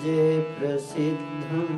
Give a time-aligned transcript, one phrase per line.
[0.00, 1.68] जे प्रसिद्धं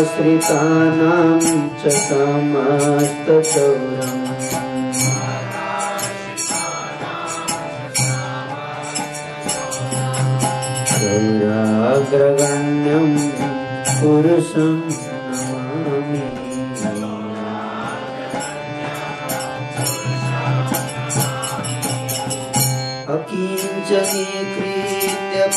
[0.00, 1.38] पदाश्रितानां
[1.80, 4.16] च समस्तचौरम्
[11.80, 13.06] चौराग्रगण्यं
[14.00, 15.07] पुरुषं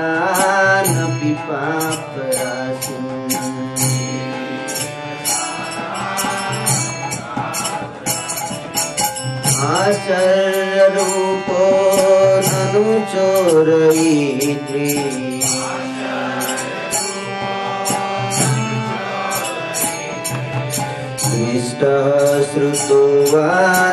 [0.00, 3.08] गिरिप्रसारानपि पापराशिम्
[10.32, 11.64] आश्चर्यरूपो
[12.48, 14.86] ननु चोरयित्री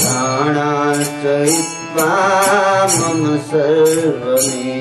[0.00, 2.10] प्राणाश्च हित्वा
[2.98, 4.71] मम सर्वमेव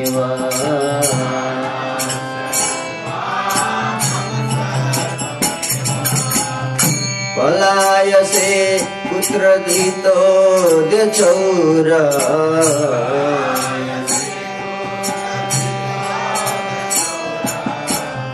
[9.31, 11.89] पुत्रधृतोऽद्यचौर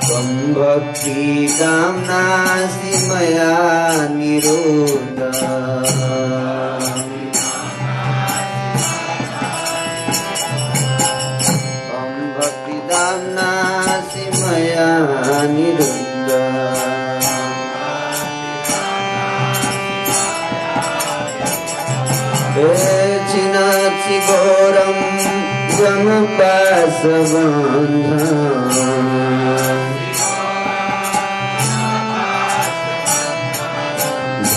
[0.05, 3.53] त्वं भक्तिदां नासि मया
[4.17, 5.19] निरोध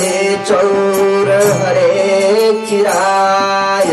[0.00, 1.28] हे चौर
[1.60, 1.86] हरे
[2.68, 3.92] चिराय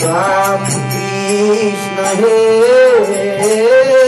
[0.00, 0.62] त्वां
[0.92, 4.05] कृष्ण हे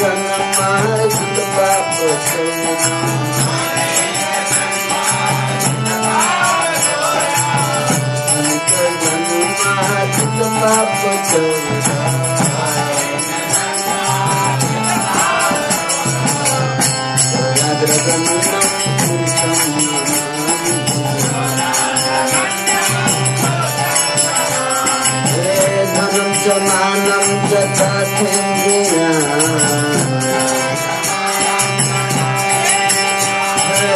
[0.00, 0.48] जनम
[10.57, 12.23] चतुर्भुलक्षम्
[25.95, 29.07] धनं च मानं च तथेन्द्रिया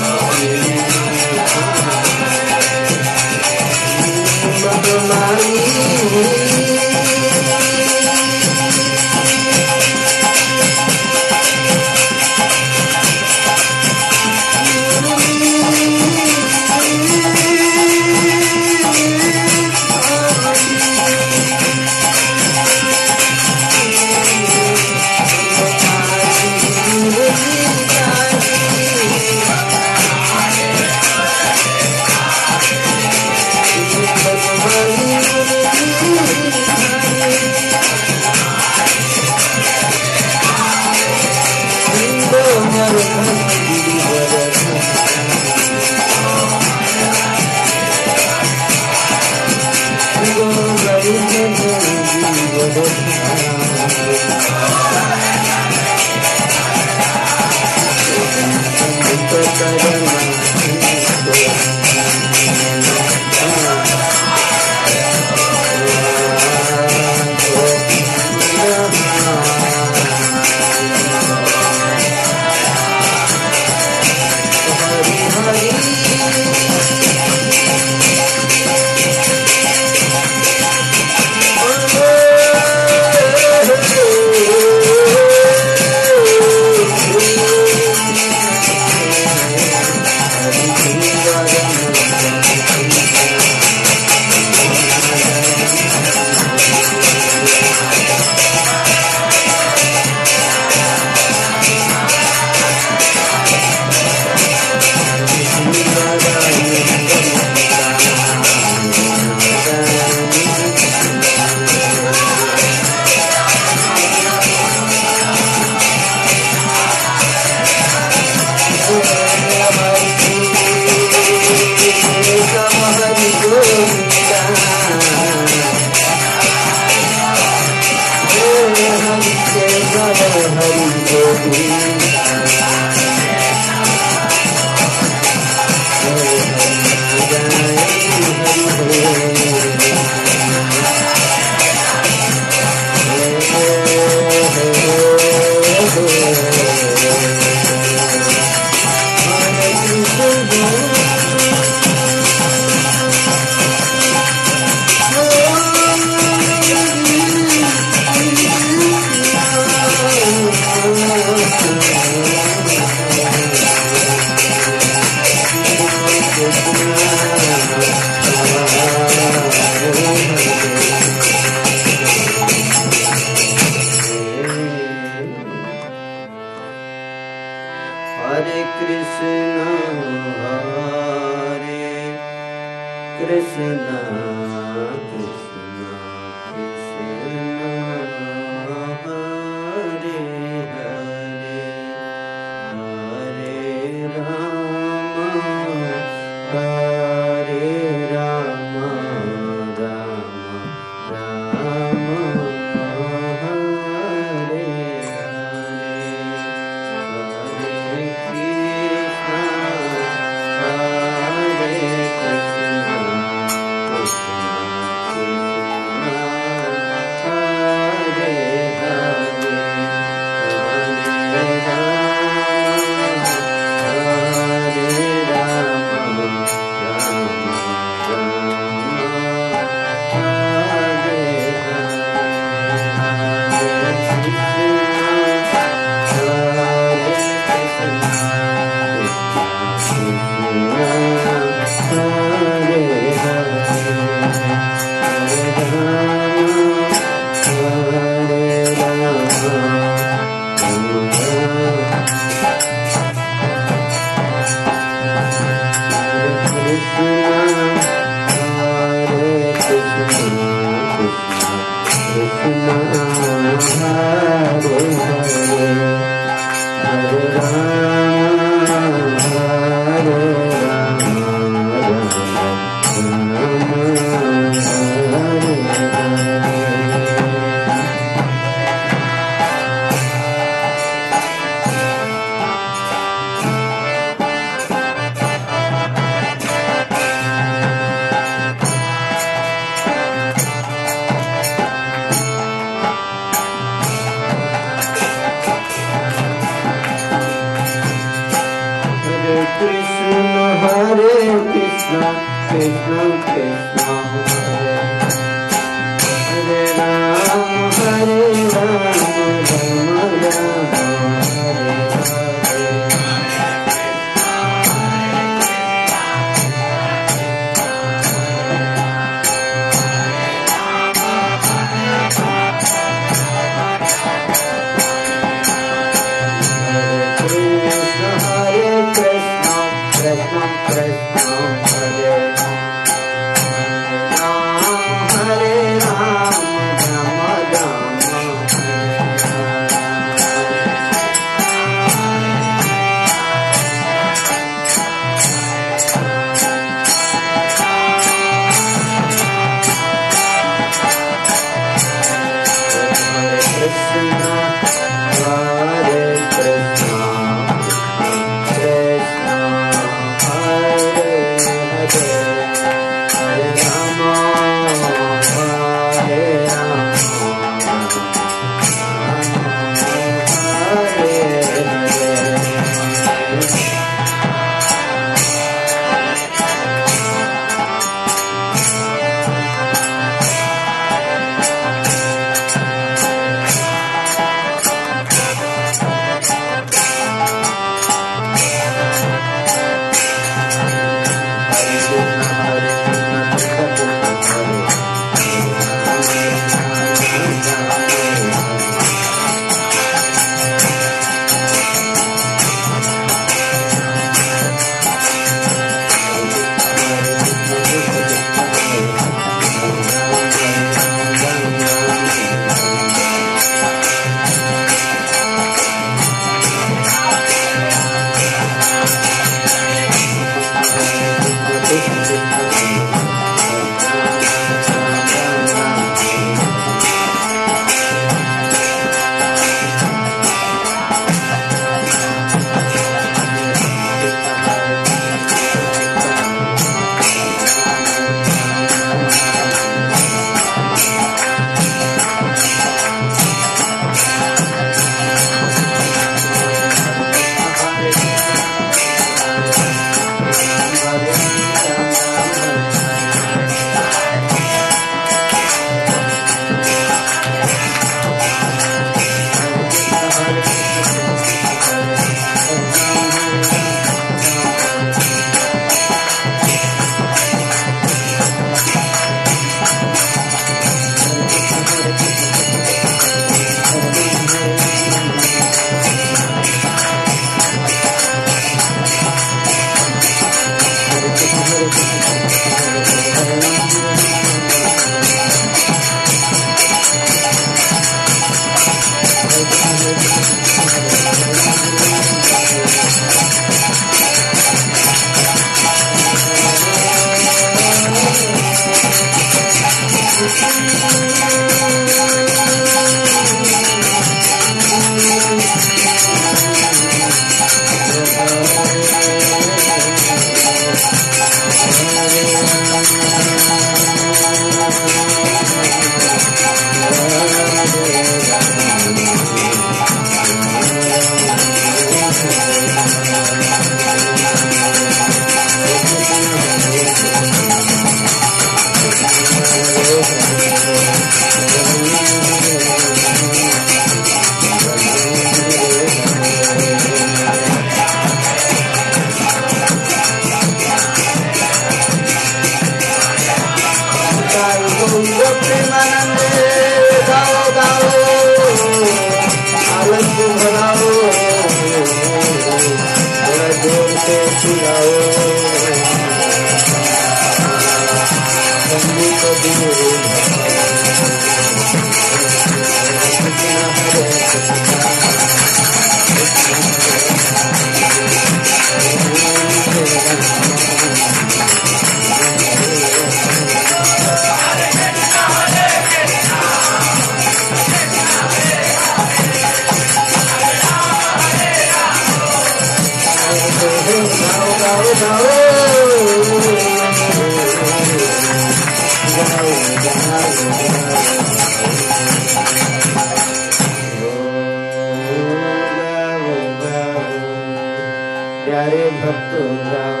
[598.44, 600.00] प्यारे भक्तों गाओ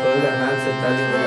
[0.00, 1.23] थोड़ा हाथ से ताली बजाओ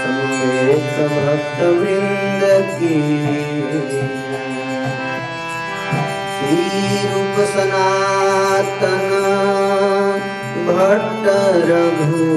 [0.00, 2.42] संवेद भक्त वृंद
[2.74, 2.96] की
[7.06, 9.08] रूप सनातन
[10.68, 11.24] भट्ट
[11.70, 12.36] रघु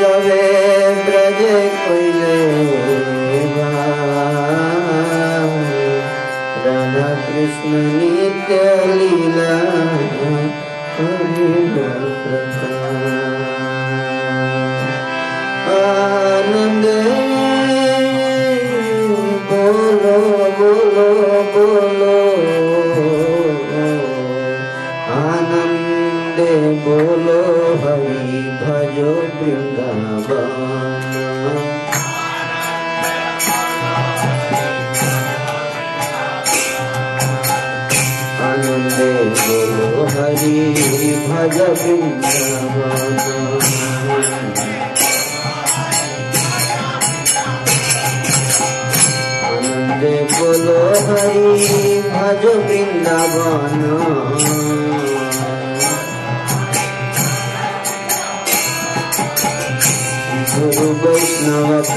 [0.00, 0.40] যাবে
[1.06, 2.38] ব্রজে কইলে
[6.64, 8.50] রাধা কৃষ্ণ নিত্য
[8.90, 9.54] লীলা
[16.36, 16.86] আনন্দ
[19.50, 20.16] বলো
[20.58, 21.08] বলো
[21.54, 22.18] বলো
[25.26, 26.52] আনন্দে
[26.84, 27.40] বলো
[27.80, 28.96] হরি ভজ
[29.36, 29.75] বৃন্দ
[38.46, 40.58] আনন্দে গুরু হরি
[41.26, 41.56] ভজ
[49.48, 51.48] আনন্দে বলো হরি
[52.10, 54.25] ভজ বৃন্দাবন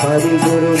[0.00, 0.72] हरि गुरु